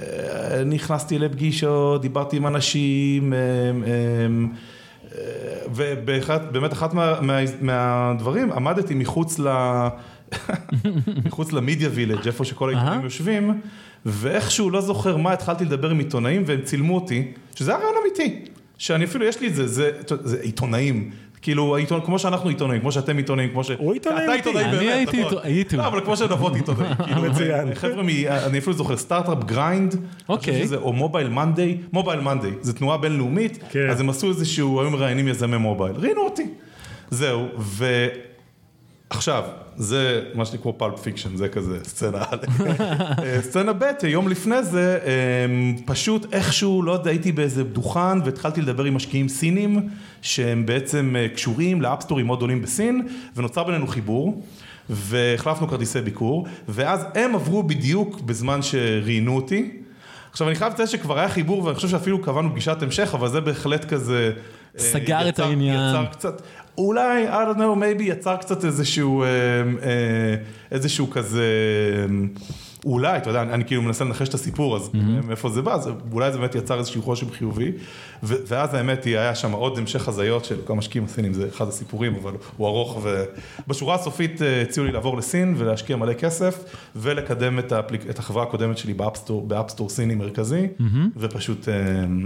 [0.00, 4.48] אה, נכנסתי לפגישות, דיברתי עם אנשים, אמ, אמ,
[5.74, 9.48] ובאמת אחת מה, מה, מהדברים, עמדתי מחוץ ל...
[11.24, 13.04] מחוץ ל media village, איפה שכל העיתונאים.
[13.04, 13.60] יושבים,
[14.06, 17.22] ואיכשהו לא זוכר מה, התחלתי לדבר עם עיתונאים והם צילמו אותי,
[17.54, 18.44] שזה היה ראיון אמיתי,
[18.78, 19.90] שאני אפילו, יש לי את זה, זה,
[20.22, 21.10] זה עיתונאים.
[21.42, 23.70] כאילו, העיתונאים, כמו שאנחנו עיתונאים, כמו שאתם עיתונאים, כמו ש...
[23.78, 24.32] הוא עיתונאי אתה.
[24.32, 25.32] עיתונאי אני באמת, הייתי נכון.
[25.38, 25.76] עיתו- הייתי.
[25.76, 26.94] לא, אבל כמו שנבות עיתונאים.
[27.04, 27.74] כאילו, מצוין.
[27.74, 29.94] חבר'ה, מ- אני אפילו זוכר, Startup Grind,
[30.28, 30.66] אוקיי.
[30.74, 33.90] או Mobile Monday, Mobile Monday, זו תנועה בינלאומית, כן.
[33.90, 36.46] אז הם עשו איזשהו, היו מראיינים יזמי mobile, ראיינו אותי.
[37.10, 37.46] זהו,
[39.12, 39.42] ועכשיו,
[39.76, 42.36] זה מה שנקרא Pulp Fiction, זה כזה סצנה א'.
[43.22, 45.46] אה, סצנה ב', יום לפני זה, אה,
[45.84, 49.88] פשוט איכשהו, לא יודע, הייתי באיזה דוכן והתחלתי לדבר עם משקיעים סינים,
[50.22, 54.42] שהם בעצם אה, קשורים ל app store ים מאוד גדולים בסין, ונוצר בינינו חיבור.
[54.90, 59.70] והחלפנו כרטיסי ביקור, ואז הם עברו בדיוק בזמן שראיינו אותי.
[60.30, 63.40] עכשיו אני חייב לציין שכבר היה חיבור ואני חושב שאפילו קבענו פגישת המשך, אבל זה
[63.40, 64.32] בהחלט כזה...
[64.78, 65.90] אה, סגר את יצר- העניין.
[65.90, 66.42] יצר קצת,
[66.78, 70.34] אולי, I don't know, maybe יצר קצת איזשהו, אה, אה,
[70.70, 71.44] איזשהו כזה,
[71.96, 72.26] אה,
[72.84, 74.90] אולי, אתה יודע, אני, אני כאילו מנסה לנחש את הסיפור, אז
[75.24, 77.72] מאיפה זה בא, אז אולי זה באמת יצר איזשהו רושם חיובי,
[78.22, 81.68] ו- ואז האמת היא, היה שם עוד המשך הזיות של כל המשקיעים הסינים, זה אחד
[81.68, 83.06] הסיפורים, אבל הוא ארוך,
[83.66, 86.64] ובשורה הסופית הציעו לי לעבור לסין ולהשקיע מלא כסף,
[86.96, 88.10] ולקדם את, האפליק...
[88.10, 90.66] את החברה הקודמת שלי באפסטור, באפסטור סיני מרכזי,
[91.16, 91.74] ופשוט אה,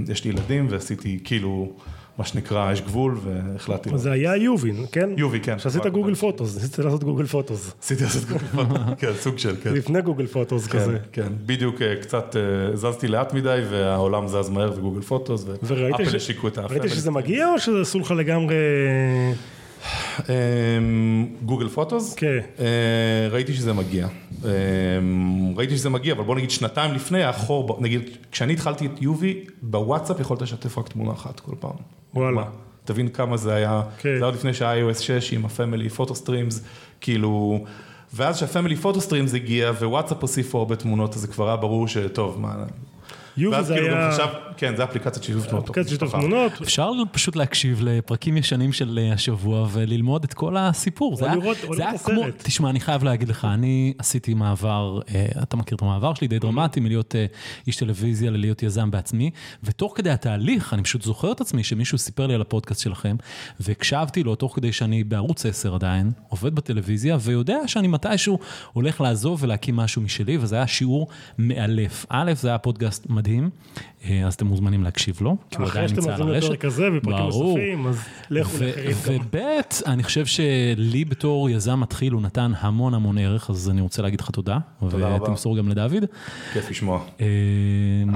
[0.08, 1.72] יש לי ילדים ועשיתי כאילו,
[2.18, 3.90] מה שנקרא, יש גבול, והחלטתי.
[3.98, 5.10] זה היה יובין, כן?
[5.16, 5.58] יובי, כן.
[5.58, 7.74] שעשית Google Photos, ניסית לעשות Google Photos.
[7.82, 9.72] עשיתי לעשות גוגל פוטו, כן, סוג של, כן.
[9.74, 10.98] לפני Google Photos כן, כזה.
[11.12, 15.71] כן, בדיוק אה, קצת אה, זזתי לאט מדי והעולם זז מהר ו Google Photos ו
[15.71, 17.10] Apple השיקו את ראית ה family שזה.
[17.10, 18.54] מגיע או שזה עשו לך לגמרי...
[20.18, 22.14] אמ, Google Photos?
[22.14, 22.38] כן.
[22.58, 24.08] אה, ראיתי שזה מגיע.
[24.44, 24.48] אמ,
[25.56, 29.02] ראיתי שזה מגיע, אבל בוא נגיד שנתיים לפני היה חור, ב- נגיד כשאני התחלתי את
[29.02, 32.01] יובי, בוואטסאפ יכולת לשתף רק תמונה אחת כל פעם.
[32.14, 32.36] וואלה.
[32.36, 32.44] מה?
[32.84, 34.08] תבין כמה זה היה, כן.
[34.08, 36.64] זה היה עוד לפני שה-iOS 6 עם ה family photo streams,
[37.00, 37.64] כאילו,
[38.14, 41.88] ואז שה family photo streams הגיע ווואטסאפ הוסיפו הרבה תמונות, אז זה כבר היה ברור
[41.88, 42.64] שטוב, מה...
[43.52, 44.12] ואז זה כאילו גם היה...
[44.12, 45.64] חשב, כן, זה אפליקציית שיתוף תמונות.
[45.64, 46.22] אפליקציית שיתוף משפחה.
[46.22, 46.52] תמונות.
[46.62, 51.16] אפשר פשוט להקשיב לפרקים ישנים של אה, השבוע וללמוד את כל הסיפור.
[51.16, 52.20] זה היה- לראות- או זה היה כמו.
[52.42, 56.38] תשמע, אני חייב להגיד לך, אני עשיתי מעבר, אה, אתה מכיר את המעבר שלי, די
[56.38, 57.26] דרמטי, מלהיות אה,
[57.66, 59.30] איש טלוויזיה ללהיות יזם בעצמי,
[59.64, 63.16] ותוך כדי התהליך, אני פשוט זוכר את עצמי שמישהו סיפר לי על הפודקאסט שלכם,
[63.60, 68.38] והקשבתי לו תוך כדי שאני בערוץ 10 עדיין, עובד בטלוויזיה, ויודע שאני מתישהו
[68.72, 72.06] הולך לעזוב ולהקים משהו משלי, וזה היה שיעור מאלף.
[72.08, 73.50] א', זה היה פודקאסט מדהים,
[74.04, 76.48] אה, אז אתם מוזמנים להקשיב לו, כי הוא אחרי עדיין שאתם נמצא על הרשת.
[76.48, 77.58] לפרק הזה ופרקים ברור.
[77.58, 79.26] נוספים, אז לכו לאחרים גם.
[79.32, 84.02] וב', אני חושב שלי בתור יזם מתחיל הוא נתן המון המון ערך, אז אני רוצה
[84.02, 84.58] להגיד לך תודה.
[84.80, 85.22] תודה רבה.
[85.22, 86.04] ותמסור גם לדוד.
[86.52, 87.04] כיף לשמוע.
[87.20, 87.26] אה,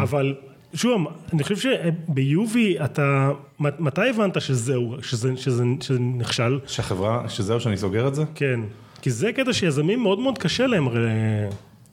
[0.02, 0.34] אבל
[0.74, 6.58] שוב, אני חושב שביובי אתה, מתי הבנת שזהו, שזה, שזה, שזה נכשל?
[6.66, 8.24] שהחברה, שזהו שאני סוגר את זה?
[8.34, 8.60] כן,
[9.02, 11.00] כי זה קטע שיזמים מאוד מאוד קשה להם הרי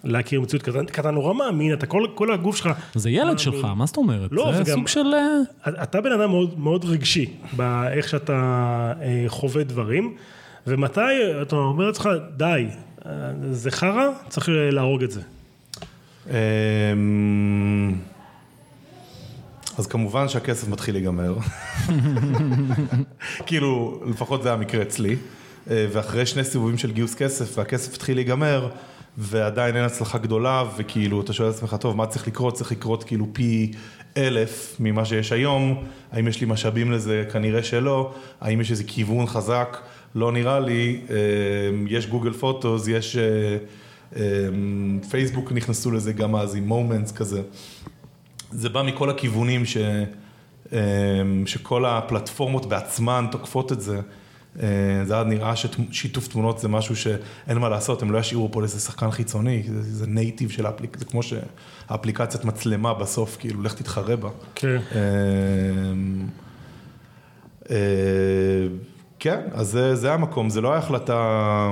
[0.04, 2.70] להכיר מציאות כזאת, כי אתה נורא מאמין, אתה כל, כל הגוף שלך...
[2.96, 3.38] זה ילד מאמין.
[3.38, 4.30] שלך, מה זאת אומרת?
[4.32, 5.14] לא, זה וגם, סוג של...
[5.14, 8.34] אה, אתה בן אדם מאוד, מאוד רגשי, באיך שאתה
[9.02, 10.16] אה, חווה דברים,
[10.68, 11.02] ומתי
[11.42, 12.66] אתה אומר לעצמך, די,
[13.06, 13.12] אה,
[13.52, 15.22] זה חרא, צריך להרוג את זה.
[16.30, 16.36] אמ,
[19.78, 21.38] אז כמובן שהכסף מתחיל להיגמר.
[23.48, 25.16] כאילו, לפחות זה המקרה אצלי.
[25.68, 28.70] ואחרי שני סיבובים של גיוס כסף, והכסף התחיל להיגמר,
[29.18, 32.54] ועדיין אין הצלחה גדולה, וכאילו, אתה שואל את עצמך, טוב, מה צריך לקרות?
[32.54, 33.72] צריך לקרות כאילו פי
[34.18, 35.84] אלף ממה שיש היום.
[36.12, 37.26] האם יש לי משאבים לזה?
[37.32, 38.14] כנראה שלא.
[38.42, 39.78] האם יש איזה כיוון חזק?
[40.16, 41.02] לא נראה לי.
[41.10, 41.16] אה,
[41.88, 43.18] יש Google Photos, יש...
[45.10, 47.42] פייסבוק נכנסו לזה גם אז עם Moments כזה.
[48.52, 49.78] זה בא מכל הכיוונים ש,
[51.46, 54.00] שכל הפלטפורמות בעצמן תוקפות את זה.
[55.06, 58.80] זה היה נראה ששיתוף תמונות זה משהו שאין מה לעשות, הם לא ישאירו פה לאיזה
[58.80, 64.30] שחקן חיצוני, זה, native של האפליקציה, זה כמו שהאפליקציית מצלמה בסוף, כאילו, לך תתחרה בה.
[64.56, 64.78] כן.
[69.20, 71.72] כן, אז זה, זה המקום, זה לא היה החלטה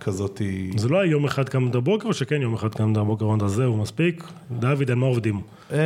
[0.00, 0.42] כזאת...
[0.76, 3.76] זה לא היה יום אחד קמת בבוקר, או שכן יום אחד קמת בבוקר, אמרת זהו,
[3.76, 4.24] מספיק?
[4.50, 5.40] דוד, על מה עובדים?
[5.70, 5.76] אמ,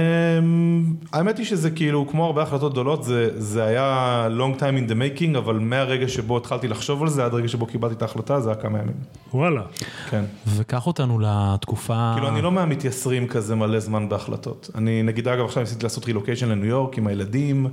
[1.13, 4.95] האמת היא שזה כאילו, כמו הרבה החלטות גדולות, זה, זה היה long time in the
[4.95, 8.51] making, אבל מהרגע שבו התחלתי לחשוב על זה, עד הרגע שבו קיבלתי את ההחלטה, זה
[8.51, 8.97] היה כמה ימים.
[9.35, 9.63] וואלה.
[10.11, 10.25] כן.
[10.47, 12.13] וקח אותנו לתקופה...
[12.15, 14.71] כאילו, אני לא מהמתייסרים כזה מלא זמן בהחלטות.
[14.75, 17.67] אני, נגיד, אגב, עכשיו ניסיתי לעשות רילוקיישן לניו יורק עם הילדים.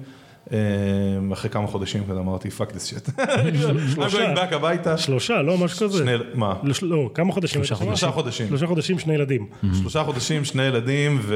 [0.52, 3.22] אמ, אחרי כמה חודשים כזה אמרתי fuck this shit.
[3.94, 4.98] שלושה, הביתה.
[4.98, 5.98] שלושה, לא משהו כזה.
[5.98, 6.54] שני, מה?
[6.82, 7.64] לא, כמה חודשים?
[7.64, 8.48] שלושה חודשים.
[8.48, 9.48] שלושה חודשים, שני ילדים.
[9.74, 11.36] שלושה חודשים, שני ילדים, ו...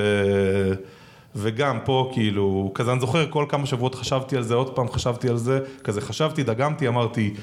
[1.36, 5.30] וגם פה כאילו, כזה אני זוכר כל כמה שבועות חשבתי על זה, עוד פעם חשבתי
[5.30, 7.34] על זה, כזה חשבתי, דגמתי, אמרתי,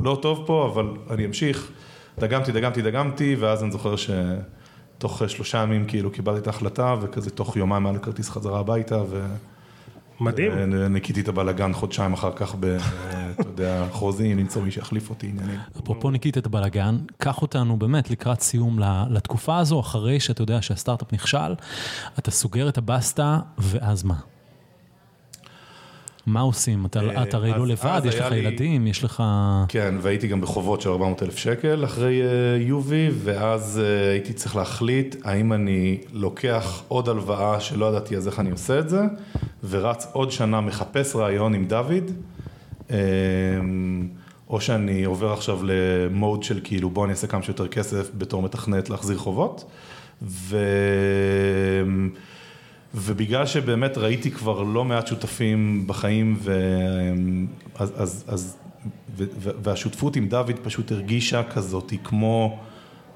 [0.00, 1.70] לא טוב פה, אבל אני אמשיך.
[2.18, 7.56] דגמתי, דגמתי, דגמתי, ואז אני זוכר שתוך שלושה ימים כאילו קיבלתי את ההחלטה, וכזה תוך
[7.56, 9.26] יומיים היה לי כרטיס חזרה הביתה, ו...
[10.20, 10.52] מדהים.
[10.52, 12.76] אה, ניקיתי את הבלאגן חודשיים אחר כך ב...
[13.40, 15.60] אתה יודע, חוזים, למצוא מי שיחליף אותי, עניינים.
[15.82, 18.78] אפרופו ניקית את הבלאגן, קח אותנו באמת לקראת סיום
[19.10, 21.54] לתקופה הזו, אחרי שאתה יודע שהסטארט-אפ נכשל,
[22.18, 24.14] אתה סוגר את הבסטה, ואז מה?
[26.26, 26.86] מה עושים?
[26.86, 28.32] אתה, אה, הרי לא לבד, יש לך.
[28.32, 29.22] ילדים, יש לך...
[29.68, 34.56] כן, והייתי גם בחובות של 400 אלף שקל אחרי uh, יובי, ואז uh, הייתי צריך
[34.56, 39.00] להחליט האם אני לוקח עוד הלוואה שלא ידעתי אז איך אני עושה את זה,
[39.68, 42.10] ורץ עוד שנה מחפש רעיון עם דוד,
[42.88, 42.92] um,
[44.48, 48.90] או שאני עובר עכשיו למוד של כאילו בוא אני אעשה כמה שיותר כסף בתור מתכנת
[48.90, 49.70] להחזיר חובות,
[50.22, 50.56] ו...
[52.96, 56.60] ובגלל שבאמת ראיתי כבר לא מעט שותפים בחיים, ו...
[57.78, 58.56] אז, אז, אז,
[59.16, 59.24] ו...
[59.38, 62.58] והשותפות עם דוד פשוט הרגישה כזאת, היא כמו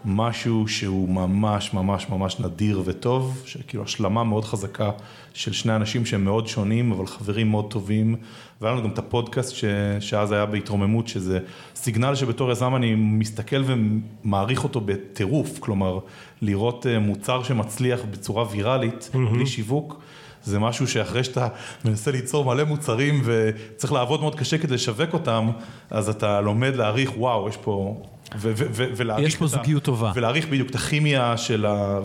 [0.04, 4.90] משהו שהוא ממש ממש ממש נדיר וטוב, שכאילו השלמה מאוד חזקה
[5.34, 8.16] של שני אנשים שהם מאוד שונים, אבל חברים מאוד טובים,
[8.60, 9.64] והיה לנו גם את הפודקאסט ש...
[10.00, 11.38] שאז היה בהתרוממות, שזה
[11.74, 15.98] סיגנל שבתור יזם אני מסתכל ומעריך אותו בטירוף, כלומר,
[16.42, 19.32] לראות אה, מוצר שמצליח בצורה ויראלית, mm-hmm.
[19.32, 20.00] בלי שיווק.
[20.44, 21.48] זה משהו שאחרי שאתה
[21.84, 25.50] מנסה ליצור מלא מוצרים וצריך לעבוד מאוד קשה כדי לשווק אותם,
[25.90, 28.02] אז אתה לומד להעריך, וואו, יש פה...
[28.38, 30.12] ולהעריך יש פה זוגיות טובה.
[30.14, 32.00] ולהעריך בדיוק את הכימיה של ה...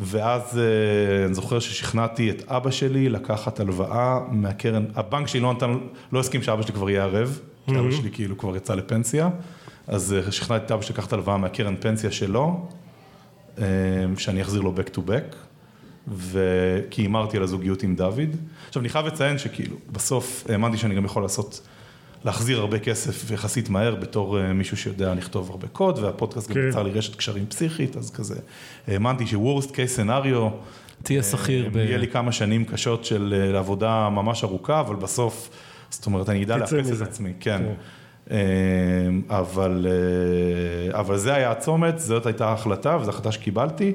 [0.00, 5.78] ואז אה, אני זוכר ששכנעתי את אבא שלי לקחת הלוואה מהקרן, הבנק שלי לא נתן,
[6.12, 9.30] לא הסכים שאבא שלי כבר יהיה ערב, כי אבא שלי כאילו כבר יצא לפנסיה,
[9.86, 12.68] אז אה, שכנעתי את אבא שלי לקחת הלוואה מהקרן פנסיה שלו,
[13.58, 13.64] אה,
[14.18, 15.36] שאני אחזיר לו back to back,
[16.08, 18.36] וכי הימרתי על הזוגיות עם דוד.
[18.68, 21.68] עכשיו אני חייב לציין שכאילו, בסוף האמנתי שאני גם יכול לעשות
[22.26, 26.60] להחזיר הרבה כסף יחסית מהר בתור אה, מישהו שיודע לכתוב הרבה קוד, והפודקאסט כן.
[26.60, 28.34] גם יצר לי רשת קשרים פסיכית, אז כזה,
[28.88, 30.50] האמנתי ש-Worst case scenario,
[31.02, 31.70] תהיה שכיר.
[31.72, 31.76] ב...
[31.76, 35.50] יהיה לי כמה שנים קשות של אה, עבודה ממש ארוכה, אבל בסוף,
[35.90, 37.62] זאת אומרת, אני אדע לאפס את עצמי, כן.
[38.28, 38.34] כן.
[39.30, 39.86] אבל,
[40.90, 43.92] אבל זה היה הצומת, זאת הייתה ההחלטה, וזו החלטה שקיבלתי.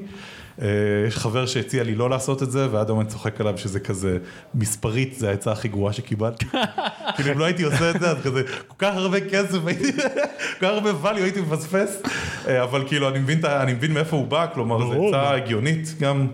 [0.60, 0.68] אה,
[1.08, 4.18] יש חבר שהציע לי לא לעשות את זה, ועד היום אני צוחק עליו שזה כזה,
[4.54, 6.46] מספרית זה העצה הכי גרועה שקיבלתי.
[7.16, 10.60] כאילו אם לא הייתי עושה את זה, אז כזה, כל כך הרבה כסף, הייתי, כל
[10.60, 12.02] כך הרבה value הייתי מפספס,
[12.48, 16.26] אה, אבל כאילו אני מבין, אני מבין מאיפה הוא בא, כלומר זו עצה הגיונית גם.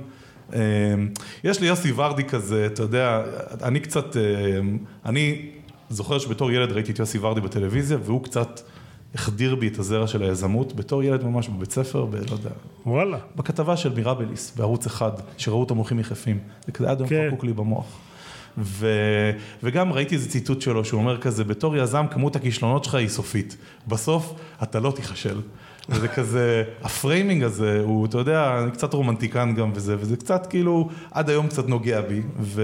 [0.54, 0.60] אה,
[1.44, 3.22] יש לי יוסי ורדי כזה, אתה יודע,
[3.62, 4.16] אני קצת,
[5.06, 5.50] אני
[5.90, 8.60] זוכר שבתור ילד ראיתי את יוסי ורדי בטלוויזיה, והוא קצת...
[9.14, 12.14] החדיר בי את הזרע של היזמות בתור ילד ממש בבית ספר, ב...
[12.14, 12.50] לא יודע,
[12.86, 13.18] וואלה.
[13.36, 17.26] בכתבה של Mirabilis בערוץ אחד, שראו אותו הולכים יחפים, זה כזה עד היום כן.
[17.28, 17.86] חקוק לי במוח.
[18.58, 18.86] ו...
[19.62, 23.56] וגם ראיתי איזה ציטוט שלו, שהוא אומר כזה, בתור יזם כמות הכישלונות שלך היא סופית,
[23.86, 25.40] בסוף אתה לא תיכשל.
[25.88, 30.46] וזה כזה, ה framing הזה, הוא, אתה יודע, אני קצת רומנטיקן גם וזה, וזה קצת
[30.46, 32.62] כאילו, עד היום קצת נוגע בי, ו...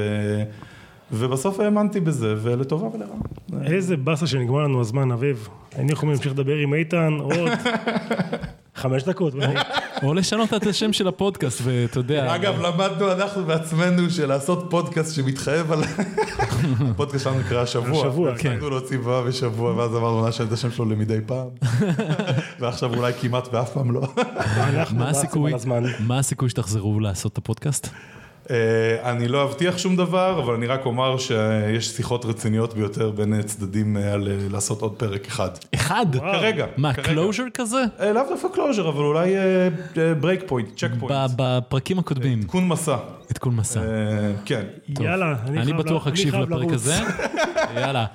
[1.13, 3.67] ובסוף האמנתי בזה, ולטובה ולרעה.
[3.67, 5.49] איזה באסה שנגמר לנו הזמן, אביב.
[5.77, 7.51] היינו יכולים להמשיך לדבר עם איתן עוד
[8.77, 9.35] חמש דקות.
[9.35, 9.55] אולי.
[10.03, 12.35] או לשנות את השם של הפודקאסט, ואתה יודע...
[12.35, 15.81] אגב, למדנו אנחנו בעצמנו שלעשות פודקאסט שמתחייב על...
[16.91, 18.07] הפודקאסט שלנו נקרא השבוע.
[18.07, 18.53] השבוע, כן.
[18.53, 21.47] רצינו להוציא פעם בשבוע, ואז אמרנו נשאל את השם שלו למדי פעם.
[22.61, 24.03] ועכשיו אולי כמעט ואף פעם לא.
[26.01, 27.89] מה הסיכוי שתחזרו לעשות את הפודקאסט?
[28.51, 33.43] אה, אני לא אבטיח שום דבר, אבל אני רק אומר שיש שיחות רציניות ביותר בין
[33.43, 35.51] צדדים אה, על אה, לעשות עוד פרק אחד.
[35.75, 36.07] אחד?
[36.21, 36.67] כרגע.
[36.77, 36.95] מה.
[36.95, 37.85] closure כזה?
[38.01, 39.35] אה, לאו דווקא closure, אבל אולי
[40.21, 41.31] break point, checkpoint.
[41.37, 42.97] בפרקים הקודמים, עדכון מסע.
[43.31, 43.81] עדכון מסע.
[43.81, 44.63] אה, כן.
[45.01, 46.73] יאללה, אני בטוח אקשיב לפרק.
[46.73, 46.95] הזה.
[47.81, 48.07] יאללה.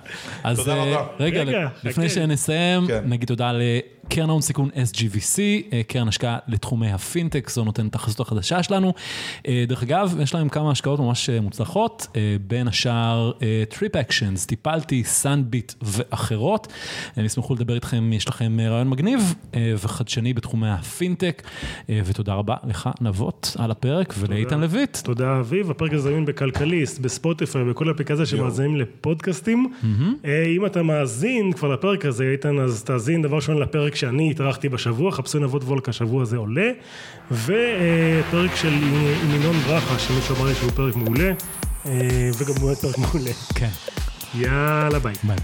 [0.43, 1.05] אז אה.
[1.19, 1.43] רגע,
[1.83, 2.09] לפני.
[2.09, 3.03] שנסיים, כן.
[3.05, 5.39] נגיד תודה לקרן ההון סיכון SGVC,
[5.73, 8.93] אה, קרן השקעה לתחומי הפינטק, זו נותנת את החסות החדשה שלנו.
[9.67, 12.07] דרך אגב, יש להם כמה השקעות ממש מוצלחות,
[12.47, 13.31] בין השאר
[13.69, 16.73] טריפ אקשנס, טיפאלטי, סאנביט ואחרות.
[17.15, 21.43] הם ישמחו לדבר איתכם, יש לכם רעיון מגניב וחדשני בתחומי הפינטק,
[21.89, 24.97] ותודה רבה לך נבות על הפרק ולאיתן לויט.
[25.01, 29.73] תודה אביב, הפרק הזה זמין בכלכליסט, בספוטיפיי, בכל אפליקציה שמאזינים לפודקאסטים.
[30.25, 34.69] אה, אם אתה מאזין כבר לפרק הזה, איתן, אז תאזין דבר ראשון לפרק שאני התארחתי
[34.69, 36.71] בשבוע, חפשו נבות וולק, השבוע הזה עולה,
[37.31, 38.73] ופרק של
[39.23, 41.31] עם ינון ברכה, שמישהו אמר לי שהוא פרק מעולה,
[41.85, 43.31] אה, וגם באמת פרק מעולה.
[43.55, 43.69] כן,
[44.35, 45.13] יאללה ביי.
[45.23, 45.37] ביי.